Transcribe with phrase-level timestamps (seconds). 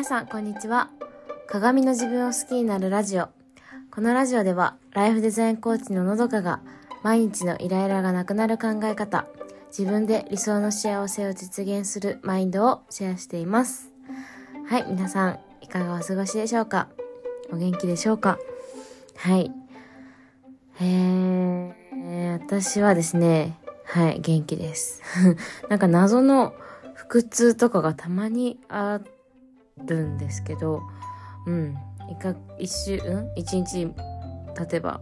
[0.00, 0.88] 皆さんこんにちは。
[1.46, 3.28] 鏡の自分を好きになるラジオ。
[3.90, 6.60] このラジオではライフデザインコーチののどかが
[7.02, 9.26] 毎日のイライラがなくなる考え方
[9.66, 13.90] 自分で理想の幸せを実現するマインドをシェアしています。
[14.70, 16.88] はい皆さんいかがお過ごしでしょうか？
[17.52, 18.38] お元気でしょうか？
[19.16, 19.52] はい。
[20.80, 25.02] えー、私はですねはい元気です。
[25.68, 26.54] なんか謎の
[26.94, 29.19] 腹痛とかがたまにあって
[29.86, 30.82] るんですけど、
[31.46, 31.76] うん。
[32.58, 33.94] 一週、うん一日
[34.54, 35.00] 経てば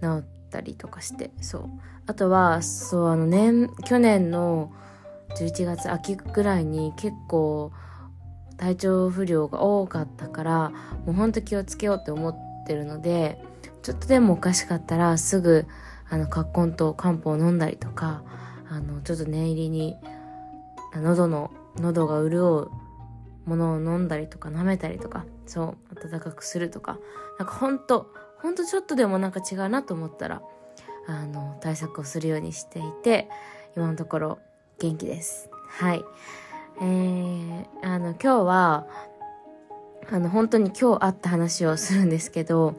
[0.00, 1.70] 治ったりとかして、そう。
[2.06, 4.70] あとは、そう、あの年、去年の
[5.36, 7.72] 11月秋ぐらいに結構
[8.56, 10.70] 体調不良が多かったから、
[11.06, 12.36] もうほんと気をつけようって思っ
[12.66, 13.42] てるので、
[13.82, 15.66] ちょっとでもおかしかったらすぐ、
[16.08, 18.22] あの、葛根と漢方を飲んだりとか、
[18.70, 19.96] あの、ちょっと念入りに
[20.94, 22.70] 喉の、喉が潤う
[23.46, 26.98] ものを飲んだりとか舐めたりとか、そう、暖かくするとか、
[27.38, 30.42] なんかほんと、ほんとちょっとでもなんか違うなと思ったら、
[31.06, 33.28] あの、対策をするようにしていて、
[33.76, 34.38] 今のところ
[34.78, 35.50] 元気です。
[35.68, 36.04] はい。
[36.80, 38.86] えー、あの、今日は、
[40.10, 42.74] あの、本当に今日あった話をするんですけど、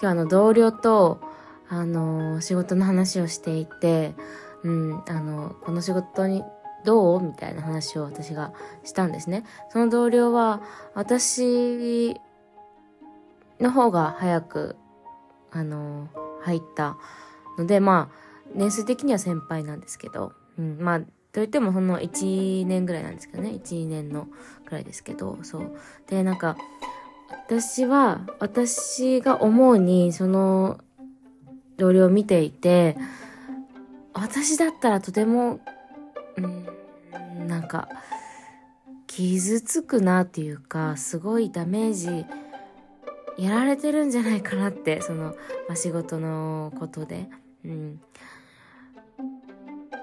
[0.00, 1.20] 今日あの、同僚と、
[1.68, 4.14] あの、仕事の話をしていて、
[4.62, 6.42] うん、あの、この仕事に
[6.84, 7.22] どう？
[7.22, 8.52] みたいな話を私が
[8.84, 9.44] したんですね。
[9.70, 10.62] その同僚は、
[10.94, 12.14] 私
[13.60, 14.76] の方が早く、
[15.50, 16.08] あの、
[16.42, 16.96] 入った
[17.58, 21.00] ので、まあ、年数的には先輩なんですけど、うん、まあ、
[21.32, 24.28] といってもその1年ぐらいなんですけどね、1、2年の
[24.66, 25.72] くらいですけど、そう。
[26.08, 26.56] で、なんか、
[27.46, 30.78] 私は、私が思うに、その、
[31.76, 32.96] 同僚を見ていて、
[34.12, 35.58] 私だったらとても、
[36.36, 36.66] うん、
[37.44, 37.88] なんか
[39.06, 42.26] 傷つくなっていうかすごいダメージ
[43.38, 45.34] やられてるんじゃないかなってその、
[45.68, 47.28] まあ、仕事のことで。
[47.64, 48.00] うん。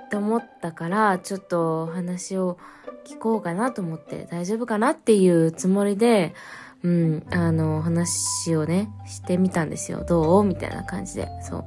[0.09, 2.57] と思ったからちょっと話を
[3.05, 6.35] 聞こうかなと思って大丈夫かなっていうつもりで
[6.83, 10.03] うんあの話をねしてみたんですよ。
[10.03, 11.29] どうみたいな感じで。
[11.41, 11.65] そう。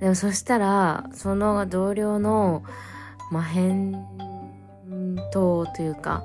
[0.00, 2.62] でもそしたらその同僚の
[3.30, 3.42] まあ、
[5.16, 6.24] 返答というか、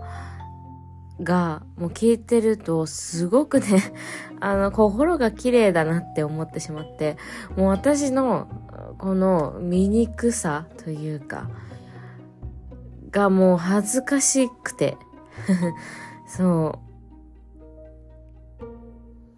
[1.21, 3.93] が、もう聞いてると、すごくね、
[4.39, 7.17] あの、心が綺麗だなって思ってしまって、
[7.55, 8.47] もう私の、
[8.97, 11.49] この醜さというか、
[13.11, 14.97] がもう恥ずかしくて、
[16.27, 16.79] そ
[18.59, 18.63] う。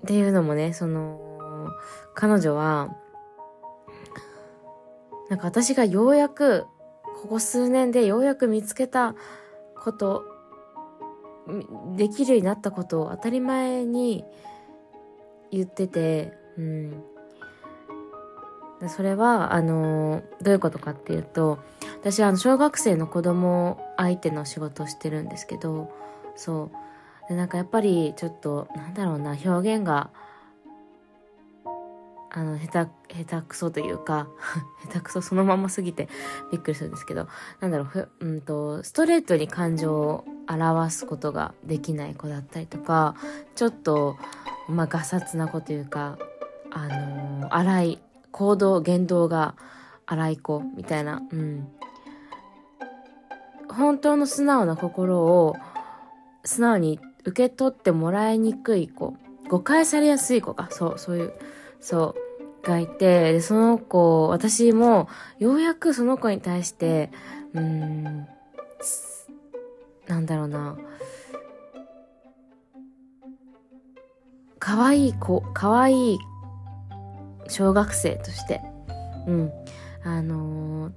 [0.03, 1.69] っていうのもね、その、
[2.13, 2.95] 彼女は、
[5.29, 6.67] なんか私がようやく
[7.25, 9.15] ここ数年でようやく見つけた
[9.83, 10.25] こと、
[11.97, 14.23] できるようになったことを当たり前に
[15.49, 17.03] 言ってて、うん。
[18.89, 21.57] それは、あの、どういうことかっていうと、
[21.99, 25.91] 私あの、小学生の子供相手の仕事をしてるんですけど、
[26.35, 26.69] そ
[27.25, 27.29] う。
[27.29, 30.11] で、なんかやっぱりちょっと、なんだろうな、表現が、
[32.35, 34.27] あの、下手、下手くそというか
[34.85, 36.09] 下手くそそのまますぎて
[36.51, 37.27] びっくりするんですけど、
[37.61, 43.15] なんだろう、うんと、ストレートに感情を表すことができない子だったりとか、
[43.55, 44.17] ちょっと、
[44.67, 46.17] まあ、ガサツな子というか、
[46.71, 48.01] あのー、荒い、
[48.31, 49.55] 行動、言動が
[50.05, 51.67] 荒い子みたいな、うん。
[53.69, 55.55] 本当の素直な心を
[56.43, 59.15] 素直に受け取ってもらいにくい子、
[59.47, 61.33] 誤解されやすい子か、そう、そういう、
[61.79, 62.25] そう。
[62.65, 65.07] がいて、で、その子、私も、
[65.39, 67.11] ようやくその子に対して、
[67.53, 68.27] うーん、
[70.07, 70.75] なんだろうな、
[74.59, 76.19] 可愛い子、可愛い
[77.47, 78.61] 小学生として、
[79.27, 79.51] うん、
[80.03, 80.93] あのー、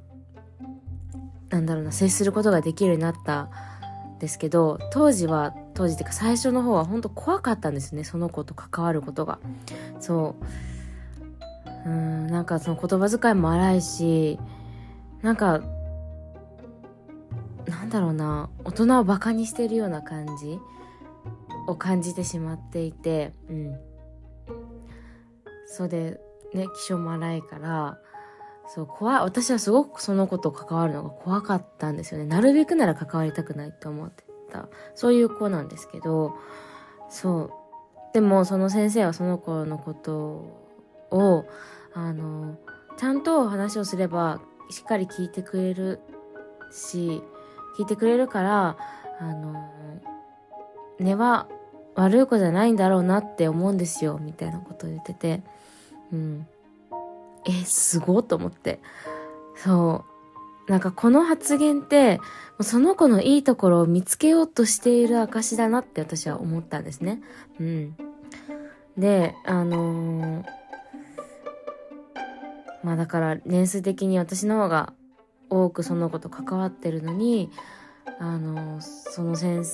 [1.50, 3.50] なんだろうな、接することができるようになった
[4.18, 9.38] ですけど、当時は、当時っていうか最初の方は本当怖かったんですね、その子と関わることが。
[10.00, 10.46] そう。
[11.86, 14.38] うんなんかその言葉遣いも荒いし
[15.22, 15.60] なんか
[17.66, 20.58] なんだろうな大人をバカにしてるような感じ
[21.66, 23.80] を感じてしまっていてうん
[25.66, 26.20] そうで
[26.54, 27.98] ね気性も荒いから
[28.74, 29.20] そう怖い。
[29.20, 32.26] 私はすごくその子と関わるのが怖かったんですよね。
[32.26, 34.68] なるべくなら関わりたくないと思ってた。
[34.94, 36.36] そういう子なんですけど
[37.08, 37.50] そう。
[38.12, 40.68] でもその先生はその子のこと
[41.10, 41.46] を
[41.94, 42.58] あの
[42.96, 44.40] ちゃんと話をすれば
[44.70, 46.00] しっかり聞いてくれる
[46.70, 47.22] し
[47.78, 48.76] 聞いてくれるから
[49.20, 49.70] あの
[50.98, 51.48] 根は
[51.94, 55.42] 悪い子じゃないんだろうなって思うんですよ、みたいなことを言ってて、
[56.12, 56.46] うん。
[57.48, 58.80] え、すごっと思って。
[59.56, 60.04] そ
[60.68, 60.70] う。
[60.70, 62.20] なんかこの発言って、
[62.60, 67.22] その子のいいところを見つけようとしている証だなって私は思ったんですね。
[67.58, 67.96] うん。
[68.98, 70.44] で、あのー、
[72.82, 74.92] まあだから年数的に私の方が
[75.48, 77.50] 多くその子と関わってるのに、
[78.18, 79.64] あのー、その先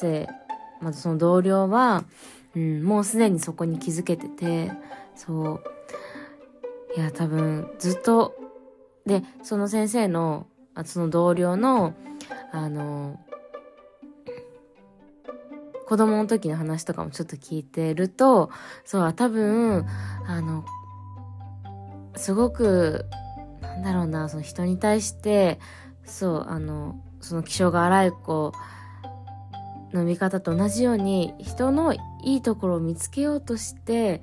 [0.00, 0.28] 生、
[0.80, 2.04] まずその同僚は、
[2.54, 4.72] うん、もうすでにそこに気づけてて、
[5.14, 5.75] そう。
[6.96, 8.34] いや、多分、ずっと、
[9.04, 11.92] で、その先生の、あその同僚の、
[12.52, 13.20] あの、
[15.86, 18.50] 子供の時の話とかもちょっと聞いてると、
[18.84, 19.84] そう、多分、
[20.26, 20.64] あの、
[22.16, 23.04] すごく、
[23.60, 25.60] なんだろうな、その人に対して、
[26.06, 28.52] そう、あの、その気性が荒い子
[29.92, 34.22] の見方と同じように、人のいいところを見つけようとして、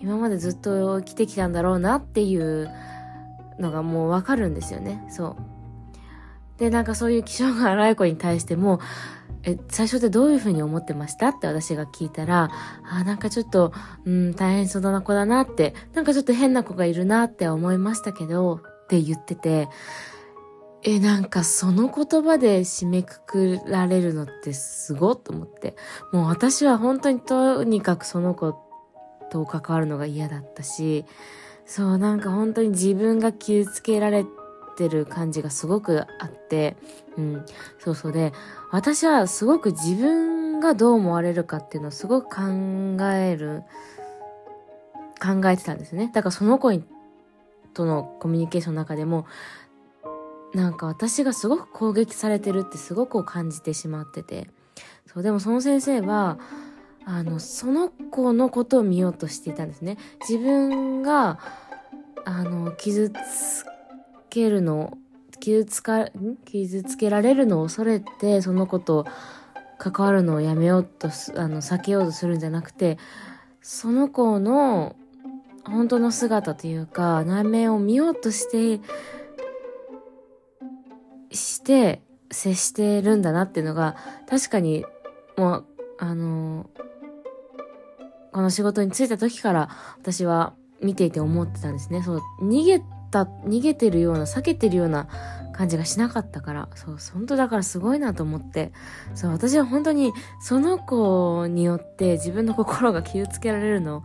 [0.00, 2.70] 今までずっと生きてきたんだろうなっていう
[3.58, 5.04] のがもうわかるんですよね。
[5.08, 5.36] そう。
[6.58, 8.80] で、なんかそういう気性が荒い子に対しても、
[9.42, 12.50] え、最初ってどういうふうに思ってましたって私が聞いたら、
[12.88, 13.72] あ、なんかちょっと、
[14.04, 19.68] うん、大変そうな子だなって、なんかちょっと変な子がいるなって思いましたけど、って言ってて、
[20.82, 25.76] え、なんかその言葉で締めくくられるのってすごっと思って。
[26.12, 28.54] もう私は本当にとにかくその子
[29.34, 31.04] と関わるのが嫌だったし、
[31.66, 34.24] そう、なんか本当に自分が傷つけられ
[34.76, 36.76] てる感じがすごくあって、
[37.18, 37.44] うん、
[37.80, 38.32] そうそうで、
[38.70, 42.42] 私はすごく自分がどう思われるかっていうのをすごく考
[43.12, 43.64] える、
[45.20, 46.12] 考えてたんですね。
[46.14, 46.70] だからその子
[47.72, 49.26] とのコミュニケーションの中でも、
[50.54, 54.48] なんか私がすごく攻撃されてるってすごく感じてしまってて。
[55.12, 56.38] そう、でもその先生は、
[57.06, 59.98] あの、その子のことを見ようとしていたんですね。
[60.28, 61.38] 自分が、
[62.24, 63.64] あの、傷つ
[64.30, 64.96] けるの、
[65.40, 66.08] 傷つか、
[66.44, 69.06] 傷つけられるのを恐れて、その子と
[69.78, 72.98] 関わるのをやめようとあの、避けようとするんじゃなくて、
[73.60, 74.96] その子の
[75.64, 78.80] 本当の姿というか、内面を見ようとして、
[81.30, 83.96] して、接してるんだなっていうのが、
[84.28, 84.84] 確かに、
[85.36, 85.64] もう、
[85.98, 86.68] あの、
[88.34, 92.02] この仕事に就いた時から私は見ていて思ってたんですね。
[92.02, 92.82] そう、逃げ
[93.12, 95.06] た、逃げてるような、避けてるような
[95.52, 98.72] 感じがしなかったから、そう、本当だからすごいなと思って、
[99.14, 104.02] そう、私は本当にその子によって自分の心が傷つけられるの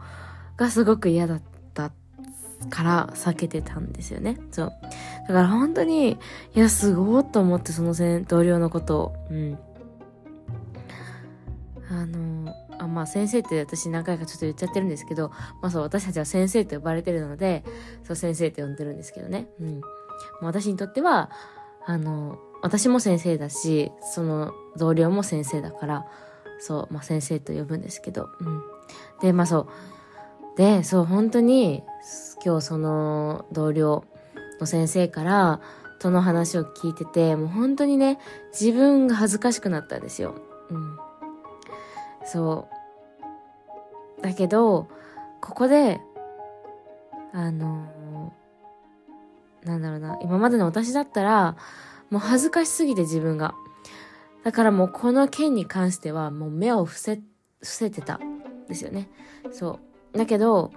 [0.57, 1.41] がすごく嫌だっ
[1.73, 1.91] た
[2.69, 4.37] から避けてたんですよね。
[4.51, 4.73] そう。
[5.27, 6.17] だから本当に、い
[6.53, 7.95] や、すごいと思ってその
[8.25, 9.57] 同僚のことを、うん。
[12.89, 15.29] まあ先生って私何回かちょっと言っちゃってるんですけど、
[15.61, 17.63] まあそう私たちは先生と呼ばれてるので、
[18.03, 19.49] そう先生って呼んでるんですけどね。
[19.59, 19.79] うん。
[19.79, 21.29] まあ、私にとっては、
[21.85, 26.05] あの、私も先生だし、その同僚も先生だから、
[26.59, 28.61] そう、まあ先生と呼ぶんですけど、うん。
[29.21, 29.67] で、まあそ
[30.55, 30.57] う。
[30.57, 31.83] で、そう、本当に、
[32.43, 34.03] 今日その同僚
[34.59, 35.61] の先生から、
[35.99, 38.19] との話を聞いてて、もう本当にね、
[38.57, 40.35] 自分が恥ずかしくなったんですよ。
[40.69, 40.97] うん。
[42.25, 42.78] そう。
[44.21, 44.87] だけど、
[45.41, 46.01] ここで、
[47.31, 48.33] あの、
[49.63, 51.55] なんだろうな、今までの私だったら、
[52.09, 53.53] もう恥ずかしすぎて自分が。
[54.43, 57.25] だからもうこの件に関してはもう目を伏せ、伏
[57.61, 58.19] せてた
[58.67, 59.09] ですよね。
[59.51, 59.79] そ
[60.13, 60.17] う。
[60.17, 60.71] だけど、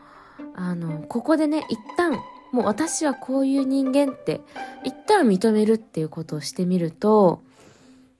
[0.55, 2.19] あの、ここでね、一旦、
[2.53, 4.41] もう私はこういう人間って、
[4.85, 7.41] 一旦認めるっていうことをしてみると、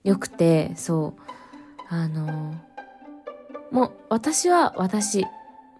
[0.03, 1.21] よくて、そう、
[1.89, 2.55] あの、
[3.73, 5.25] もう私は私。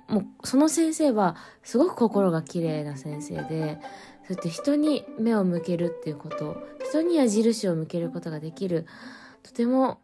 [0.09, 3.79] もうその先生はすごく心が綺麗な先生で、
[4.27, 6.57] そうやって人に目を向けるっていうこと、
[6.89, 8.85] 人に矢印を向けることができる、
[9.43, 9.99] とても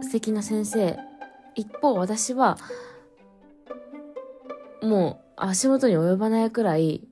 [0.00, 0.98] 素敵な先生。
[1.54, 2.56] 一方私は、
[4.82, 7.06] もう足元に及ばないくらい、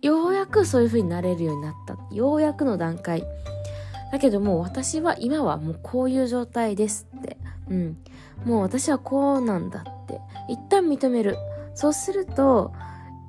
[0.00, 1.98] ようやくそういう風になれるようになった。
[2.14, 3.24] ようやくの段階。
[4.12, 7.36] だけども私は今はもうこういう状態ですって。
[7.68, 7.96] うん。
[8.44, 10.20] もう私はこうなんだって。
[10.48, 11.36] 一旦認める。
[11.74, 12.72] そうすると、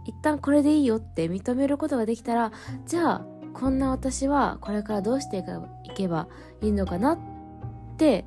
[0.06, 2.52] 一旦これでいいよって認めることができたら、
[2.86, 5.44] じゃあ、こんな私はこれからどうしてい
[5.94, 6.28] けば
[6.62, 7.20] いいのかなっ
[7.98, 8.26] て、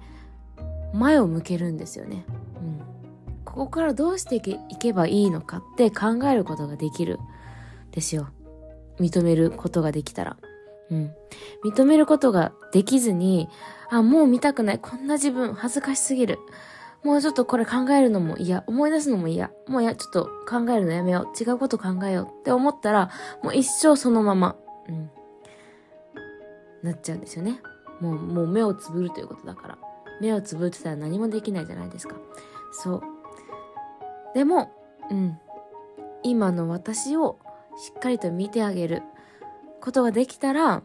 [0.95, 2.25] 前を向けるんですよね。
[2.57, 2.81] うん。
[3.45, 7.19] ここからどうしていけばいいのかって考えることができる。
[7.91, 8.29] ですよ。
[8.99, 10.37] 認めることができたら。
[10.91, 11.13] うん。
[11.65, 13.49] 認めることができずに、
[13.91, 14.79] あ、もう見たくない。
[14.79, 16.39] こんな自分恥ずかしすぎる。
[17.07, 23.11] もうちょっとこれ考えるのも嫌、思い出すのも嫌、もういや、ちょっと考えるのやめよう、違うこと考えようって思ったら、
[23.45, 24.57] もう一生そのまま、
[24.89, 25.09] うん、
[26.83, 27.61] なっちゃうんですよね。
[28.01, 29.79] もう、もう目をつぶるということだから。
[30.21, 32.17] 目をつぶってたら何もできないじゃないですか。
[32.73, 33.03] そう。
[34.35, 34.73] でも、
[35.09, 35.39] うん。
[36.25, 37.39] 今の私を
[37.77, 39.03] しっかりと見てあげる
[39.81, 40.83] ことができたら、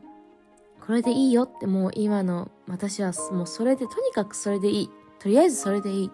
[0.86, 4.90] これでいいよってもう今の私はもうそれで、とにかくそれでいい。
[5.22, 6.12] とりあえずそれでいい。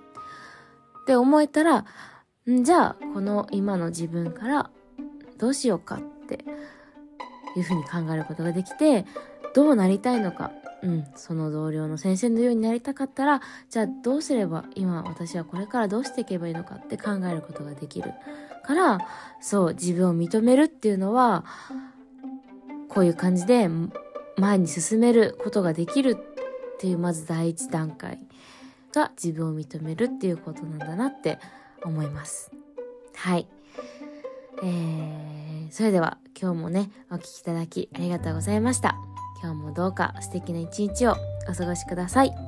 [1.01, 1.85] って思えたら、
[2.49, 4.69] んじゃあ、この今の自分から
[5.37, 6.43] どうしようかって
[7.55, 9.05] いうふうに考えることができて、
[9.53, 10.51] どうなりたいのか、
[10.83, 18.11] うん、その同僚の先生のようになりたかったら、じゃあどうすれば今私はこれからどうしていけばいいのかって考えることができる。
[18.65, 18.99] から、
[19.39, 21.45] そう、自分を認めるっていうのは、
[22.89, 23.69] こういう感じで
[24.37, 28.19] 前に進めることができるっていうまず第一段階
[28.93, 31.39] が自分を認めるっていうことなんだなって
[31.83, 32.51] 思います。
[33.15, 33.47] はい。
[34.63, 38.95] えー、それでは今日もね、お聴きいただきありがとうございました。
[39.41, 41.15] 今日もどうか素敵な一日を
[41.49, 42.46] お過ごしください。